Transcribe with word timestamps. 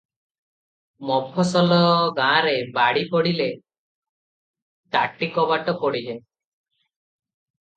ମଫସଲ 1.09 1.75
ଗାଁ’ରେ 2.19 2.55
ବାଡ଼ି 2.77 3.05
ପଡ଼ିଲେ 3.11 3.47
ତାଟି 4.97 5.29
କବାଟ 5.37 5.77
ପଡ଼ିଯାଏ। 5.85 6.19